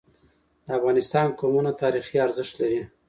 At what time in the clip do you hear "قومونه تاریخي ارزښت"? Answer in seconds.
1.39-2.53